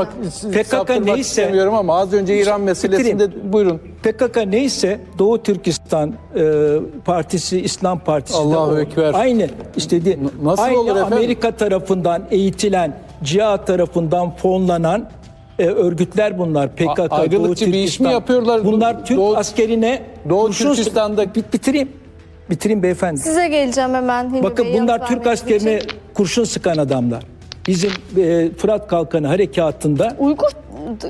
PKK 0.54 0.90
neyse 1.06 1.20
istemiyorum 1.20 1.74
ama 1.76 1.98
az 2.00 2.14
önce 2.14 2.38
İran 2.42 2.62
meselesinde 2.62 3.54
buyurun. 3.54 3.82
PKK 4.04 4.38
neyse 4.48 5.00
Doğu 5.20 5.44
Türkistan 5.44 6.14
e, 6.36 6.44
Partisi, 7.06 7.62
İslam 7.62 8.00
Partisi 8.00 8.34
de 8.38 8.42
Allahu. 8.42 8.80
Ekber. 8.80 9.14
Aynı 9.14 9.48
işte 9.78 10.02
nasıl 10.44 10.64
aynı 10.64 10.80
olur 10.80 10.96
efendim? 10.96 11.14
Amerika 11.18 11.52
tarafından 11.52 12.24
eğitilen, 12.32 12.98
CIA 13.24 13.66
tarafından 13.66 14.36
fonlanan 14.36 15.10
e, 15.60 15.66
örgütler 15.66 16.40
bunlar. 16.40 16.76
PKK, 16.76 17.00
A- 17.00 17.16
ayrılıkçı 17.16 17.66
Doğu 17.66 17.74
bir 17.74 17.78
iş 17.78 17.84
mi 17.84 17.88
Türkistan. 17.88 18.12
yapıyorlar? 18.12 18.66
Bunlar 18.66 19.06
Türk 19.06 19.18
Doğu- 19.18 19.36
askerine 19.38 20.02
Doğu 20.30 20.46
kurşun 20.48 20.70
Türkistan'da- 20.76 21.36
Bit- 21.36 21.54
bitireyim. 21.54 21.92
Bitireyim 22.50 22.84
beyefendi. 22.84 23.20
Size 23.20 23.48
geleceğim 23.48 23.94
hemen. 23.94 24.30
Hilmi 24.30 24.44
Bakın 24.44 24.66
Bey, 24.66 24.80
bunlar 24.82 25.08
Türk 25.08 25.28
askerine 25.28 25.78
için. 25.78 25.90
kurşun 26.14 26.44
sıkan 26.44 26.78
adamlar. 26.78 27.24
Bizim 27.68 27.92
e, 28.18 28.50
Fırat 28.58 28.88
Kalkanı 28.88 29.28
harekatında 29.28 30.16
Uygur 30.20 30.50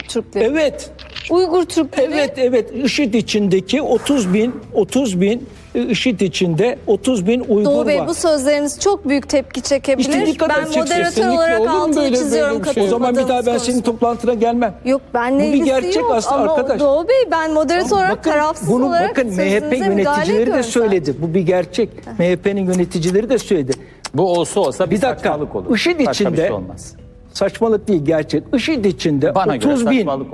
Türkleri. 0.07 0.43
evet 0.45 0.91
Uygur 1.29 1.65
Türkleri. 1.65 2.13
Evet 2.13 2.33
evet 2.37 2.71
IŞİD 2.83 3.13
içindeki 3.13 3.81
30 3.81 4.33
bin 4.33 4.55
30 4.73 5.21
bin 5.21 5.47
e, 5.75 5.81
IŞİD 5.85 6.19
içinde 6.19 6.77
30 6.87 7.27
bin 7.27 7.39
Uygur 7.39 7.65
Doğu 7.65 7.87
Bey 7.87 7.99
var. 7.99 8.07
bu 8.07 8.13
sözleriniz 8.13 8.79
çok 8.79 9.09
büyük 9.09 9.29
tepki 9.29 9.61
çekebilir. 9.61 10.09
İstediği 10.09 10.37
kadar 10.37 10.57
ben 10.65 10.79
moderatör 10.79 11.27
olarak 11.27 11.59
olur 11.59 11.69
altını 11.69 11.95
böyle- 11.95 12.15
çiziyorum 12.15 12.59
böyle 12.59 12.73
şey? 12.73 12.83
o 12.83 12.87
zaman 12.87 13.15
bir 13.17 13.27
daha 13.27 13.45
ben 13.45 13.57
senin 13.57 13.81
toplantına 13.81 14.33
gelmem. 14.33 14.73
Yok 14.85 15.01
benle 15.13 15.37
Bu 15.39 15.47
bir 15.47 15.47
ilgisi 15.53 15.65
gerçek 15.65 15.95
yok 15.95 16.11
aslında 16.15 16.35
ama 16.35 16.53
arkadaş. 16.53 16.79
Doğu 16.79 17.07
Bey 17.07 17.31
ben 17.31 17.53
moderatör 17.53 17.91
olarak 17.95 18.11
bakın, 18.11 18.31
tarafsız 18.31 18.69
bunu 18.69 18.85
olarak 18.87 19.09
bakın 19.09 19.27
MHP 19.29 19.77
yöneticileri 19.79 20.53
de 20.53 20.63
söyledi. 20.63 21.15
Bu 21.21 21.33
bir 21.33 21.41
gerçek. 21.41 21.89
MHP'nin 22.19 22.65
yöneticileri 22.65 23.29
de 23.29 23.37
söyledi. 23.37 23.71
Bu 24.13 24.31
olsa 24.33 24.59
olsa 24.59 24.85
bir, 24.85 24.95
Bir 24.95 25.01
dakika. 25.01 25.29
saçmalık 25.29 25.55
olur. 25.55 25.75
IŞİD 25.75 25.99
Başka 25.99 26.25
bir 26.25 26.31
içinde 26.31 26.47
şey 26.47 26.51
olmaz. 26.51 26.95
saçmalık 27.33 27.87
değil 27.87 28.05
gerçek. 28.05 28.43
IŞİD 28.55 28.85
içinde 28.85 29.35
Bana 29.35 29.55
göre 29.55 29.73
30 29.73 29.89
bin 29.89 30.07
olur. 30.07 30.25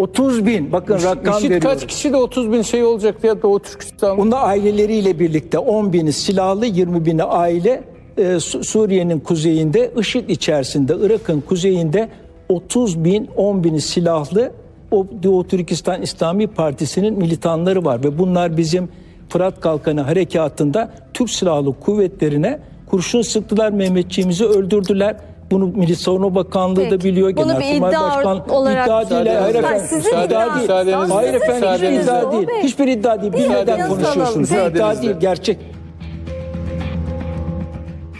30 0.00 0.46
bin 0.46 0.72
bakın 0.72 0.94
rakam 1.02 1.34
İşit 1.38 1.50
veriyorum. 1.50 1.68
kaç 1.68 1.86
kişi 1.86 2.12
de 2.12 2.16
30 2.16 2.52
bin 2.52 2.62
şey 2.62 2.84
olacak 2.84 3.24
ya 3.24 3.42
Doğu 3.42 3.60
Türkistan. 3.60 4.18
Bunlar 4.18 4.48
aileleriyle 4.48 5.18
birlikte 5.18 5.58
10 5.58 5.92
bini 5.92 6.12
silahlı 6.12 6.66
20 6.66 7.06
bini 7.06 7.22
aile 7.22 7.82
e, 8.18 8.40
Su- 8.40 8.64
Suriye'nin 8.64 9.20
kuzeyinde 9.20 9.90
IŞİD 10.00 10.28
içerisinde 10.28 10.94
Irak'ın 11.00 11.40
kuzeyinde 11.40 12.08
30 12.48 13.04
bin 13.04 13.28
10 13.36 13.64
bini 13.64 13.80
silahlı 13.80 14.52
o 14.90 15.06
Doğu 15.22 15.46
Türkistan 15.48 16.02
İslami 16.02 16.46
Partisi'nin 16.46 17.18
militanları 17.18 17.84
var 17.84 18.04
ve 18.04 18.18
bunlar 18.18 18.56
bizim 18.56 18.88
Fırat 19.28 19.60
Kalkanı 19.60 20.00
harekatında 20.00 20.90
Türk 21.14 21.30
Silahlı 21.30 21.80
Kuvvetlerine 21.80 22.58
kurşun 22.90 23.22
sıktılar 23.22 23.72
Mehmetçiğimizi 23.72 24.44
öldürdüler. 24.44 25.16
Bunu 25.50 25.66
Milli 25.66 25.96
Savunma 25.96 26.34
Bakanlığı 26.34 26.76
da 26.76 26.88
Peki. 26.88 27.04
biliyor. 27.04 27.36
Bunu 27.36 27.44
bir 27.58 27.60
Genelkurmay 27.60 27.90
iddia 27.90 28.16
Başkanlığı 28.16 28.52
olarak- 28.54 28.86
iddia 28.86 29.10
değil. 29.10 29.36
Hayır 29.40 29.54
efendim. 29.54 29.86
sizin 29.88 30.10
iddia- 30.10 30.56
müsaadenizle- 30.56 31.12
Hayır 31.14 31.34
efendim 31.34 31.54
hiçbir 31.56 31.88
müsaadenizle- 31.88 32.02
iddia 32.02 32.32
değil. 32.32 32.48
Hiçbir 32.62 32.88
iddia 32.88 33.22
değil. 33.22 33.32
Bir 33.32 33.38
Bilmeden 33.38 33.88
konuşuyorsunuz. 33.88 34.50
Bir 34.50 34.70
iddia 34.70 35.02
değil 35.02 35.14
gerçek. 35.20 35.58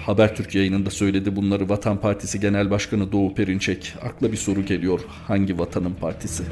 Habertürk 0.07 0.55
yayınında 0.55 0.91
söyledi 0.91 1.37
bunları 1.37 1.69
Vatan 1.69 1.97
Partisi 1.97 2.41
Genel 2.41 2.71
Başkanı 2.71 3.13
Doğu 3.13 3.35
Perinçek. 3.35 3.95
Akla 4.05 4.33
bir 4.33 4.37
soru 4.37 4.65
geliyor. 4.67 5.01
Hangi 5.29 5.59
vatanın 5.59 5.95
partisi? 6.01 6.43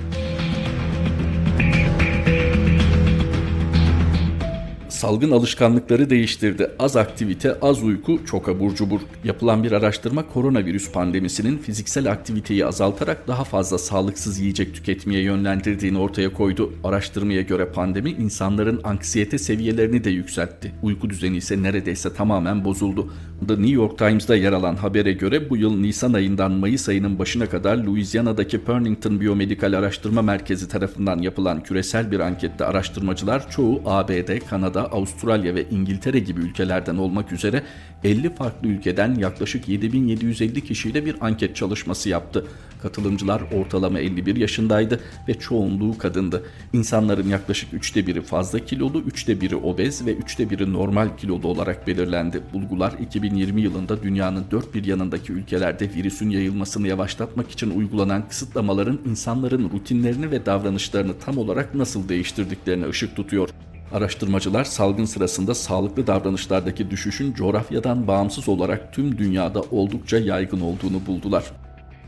Salgın 4.98 5.30
alışkanlıkları 5.30 6.10
değiştirdi. 6.10 6.70
Az 6.78 6.96
aktivite, 6.96 7.60
az 7.60 7.82
uyku, 7.82 8.20
çok 8.26 8.48
abur 8.48 8.74
cubur. 8.74 9.00
Yapılan 9.24 9.64
bir 9.64 9.72
araştırma 9.72 10.28
koronavirüs 10.28 10.92
pandemisinin 10.92 11.58
fiziksel 11.58 12.10
aktiviteyi 12.10 12.66
azaltarak 12.66 13.28
daha 13.28 13.44
fazla 13.44 13.78
sağlıksız 13.78 14.38
yiyecek 14.38 14.74
tüketmeye 14.74 15.22
yönlendirdiğini 15.22 15.98
ortaya 15.98 16.32
koydu. 16.32 16.72
Araştırmaya 16.84 17.42
göre 17.42 17.66
pandemi 17.66 18.10
insanların 18.10 18.80
anksiyete 18.84 19.38
seviyelerini 19.38 20.04
de 20.04 20.10
yükseltti. 20.10 20.72
Uyku 20.82 21.10
düzeni 21.10 21.36
ise 21.36 21.62
neredeyse 21.62 22.14
tamamen 22.14 22.64
bozuldu. 22.64 23.12
The 23.48 23.54
New 23.54 23.74
York 23.74 23.98
Times'da 23.98 24.36
yer 24.36 24.52
alan 24.52 24.76
habere 24.76 25.12
göre 25.12 25.50
bu 25.50 25.56
yıl 25.56 25.80
Nisan 25.80 26.12
ayından 26.12 26.52
Mayıs 26.52 26.88
ayının 26.88 27.18
başına 27.18 27.46
kadar 27.46 27.76
Louisiana'daki 27.76 28.64
Pernington 28.64 29.20
Biyomedikal 29.20 29.72
Araştırma 29.72 30.22
Merkezi 30.22 30.68
tarafından 30.68 31.18
yapılan 31.18 31.62
küresel 31.62 32.10
bir 32.10 32.20
ankette 32.20 32.64
araştırmacılar 32.64 33.50
çoğu 33.50 33.82
ABD, 33.86 34.38
Kanada, 34.50 34.87
Avustralya 34.92 35.54
ve 35.54 35.68
İngiltere 35.70 36.18
gibi 36.18 36.40
ülkelerden 36.40 36.96
olmak 36.96 37.32
üzere 37.32 37.62
50 38.04 38.34
farklı 38.34 38.68
ülkeden 38.68 39.14
yaklaşık 39.14 39.68
7750 39.68 40.64
kişiyle 40.64 41.06
bir 41.06 41.16
anket 41.20 41.56
çalışması 41.56 42.08
yaptı. 42.08 42.46
Katılımcılar 42.82 43.42
ortalama 43.52 43.98
51 43.98 44.36
yaşındaydı 44.36 45.00
ve 45.28 45.34
çoğunluğu 45.34 45.98
kadındı. 45.98 46.42
İnsanların 46.72 47.28
yaklaşık 47.28 47.74
üçte 47.74 48.06
biri 48.06 48.22
fazla 48.22 48.58
kilolu, 48.58 49.00
üçte 49.00 49.40
biri 49.40 49.56
obez 49.56 50.06
ve 50.06 50.14
üçte 50.14 50.50
biri 50.50 50.72
normal 50.72 51.08
kilolu 51.16 51.48
olarak 51.48 51.86
belirlendi. 51.86 52.42
Bulgular 52.52 52.92
2020 53.00 53.60
yılında 53.60 54.02
dünyanın 54.02 54.44
dört 54.50 54.74
bir 54.74 54.84
yanındaki 54.84 55.32
ülkelerde 55.32 55.90
virüsün 55.94 56.30
yayılmasını 56.30 56.88
yavaşlatmak 56.88 57.50
için 57.50 57.70
uygulanan 57.70 58.28
kısıtlamaların 58.28 59.00
insanların 59.06 59.70
rutinlerini 59.70 60.30
ve 60.30 60.46
davranışlarını 60.46 61.18
tam 61.18 61.38
olarak 61.38 61.74
nasıl 61.74 62.08
değiştirdiklerine 62.08 62.88
ışık 62.88 63.16
tutuyor. 63.16 63.48
Araştırmacılar 63.92 64.64
salgın 64.64 65.04
sırasında 65.04 65.54
sağlıklı 65.54 66.06
davranışlardaki 66.06 66.90
düşüşün 66.90 67.34
coğrafyadan 67.34 68.06
bağımsız 68.06 68.48
olarak 68.48 68.92
tüm 68.92 69.18
dünyada 69.18 69.60
oldukça 69.60 70.18
yaygın 70.18 70.60
olduğunu 70.60 71.06
buldular. 71.06 71.44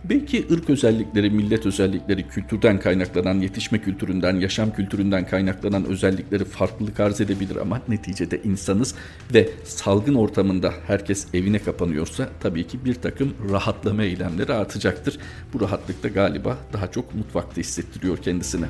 Belki 0.05 0.47
ırk 0.53 0.71
özellikleri, 0.71 1.31
millet 1.31 1.67
özellikleri, 1.67 2.29
kültürden 2.29 2.81
kaynaklanan, 2.81 3.35
yetişme 3.35 3.79
kültüründen, 3.79 4.37
yaşam 4.37 4.73
kültüründen 4.73 5.27
kaynaklanan 5.27 5.85
özellikleri 5.85 6.45
farklılık 6.45 7.01
arz 7.01 7.21
edebilir 7.21 7.57
ama 7.57 7.81
neticede 7.89 8.43
insanız 8.43 8.95
ve 9.35 9.51
salgın 9.65 10.15
ortamında 10.15 10.73
herkes 10.87 11.27
evine 11.35 11.59
kapanıyorsa 11.59 12.29
tabii 12.41 12.67
ki 12.67 12.85
bir 12.85 12.95
takım 12.95 13.35
rahatlama 13.51 14.03
eylemleri 14.03 14.53
artacaktır. 14.53 15.19
Bu 15.55 15.61
rahatlık 15.61 16.03
da 16.03 16.09
galiba 16.09 16.59
daha 16.73 16.91
çok 16.91 17.15
mutfakta 17.15 17.61
hissettiriyor 17.61 18.19
kendisine. 18.19 18.67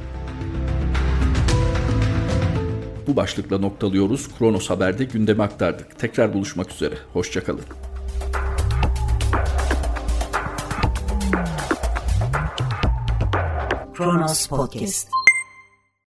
Bu 3.06 3.16
başlıkla 3.16 3.58
noktalıyoruz. 3.58 4.28
Kronos 4.38 4.70
Haber'de 4.70 5.04
gündemi 5.04 5.42
aktardık. 5.42 5.98
Tekrar 5.98 6.34
buluşmak 6.34 6.70
üzere. 6.70 6.94
Hoşçakalın. 7.12 7.64
Kronos 13.94 14.46
Podcast 14.46 15.08